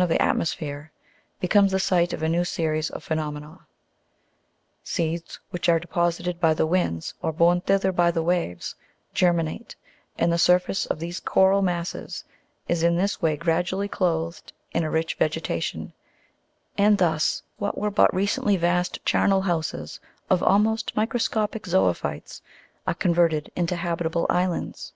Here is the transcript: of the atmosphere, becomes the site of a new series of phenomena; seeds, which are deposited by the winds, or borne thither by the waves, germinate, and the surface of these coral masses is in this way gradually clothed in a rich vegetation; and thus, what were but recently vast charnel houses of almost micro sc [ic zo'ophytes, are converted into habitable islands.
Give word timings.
of 0.00 0.08
the 0.08 0.22
atmosphere, 0.22 0.90
becomes 1.40 1.72
the 1.72 1.78
site 1.78 2.14
of 2.14 2.22
a 2.22 2.28
new 2.30 2.42
series 2.42 2.88
of 2.88 3.04
phenomena; 3.04 3.66
seeds, 4.82 5.38
which 5.50 5.68
are 5.68 5.78
deposited 5.78 6.40
by 6.40 6.54
the 6.54 6.64
winds, 6.66 7.12
or 7.20 7.30
borne 7.32 7.60
thither 7.60 7.92
by 7.92 8.10
the 8.10 8.22
waves, 8.22 8.74
germinate, 9.12 9.76
and 10.16 10.32
the 10.32 10.38
surface 10.38 10.86
of 10.86 11.00
these 11.00 11.20
coral 11.20 11.60
masses 11.60 12.24
is 12.66 12.82
in 12.82 12.96
this 12.96 13.20
way 13.20 13.36
gradually 13.36 13.88
clothed 13.88 14.54
in 14.72 14.84
a 14.84 14.90
rich 14.90 15.16
vegetation; 15.16 15.92
and 16.78 16.96
thus, 16.96 17.42
what 17.58 17.76
were 17.76 17.90
but 17.90 18.14
recently 18.14 18.56
vast 18.56 19.04
charnel 19.04 19.42
houses 19.42 20.00
of 20.30 20.42
almost 20.42 20.96
micro 20.96 21.18
sc 21.18 21.36
[ic 21.54 21.66
zo'ophytes, 21.66 22.40
are 22.86 22.94
converted 22.94 23.52
into 23.54 23.76
habitable 23.76 24.26
islands. 24.30 24.94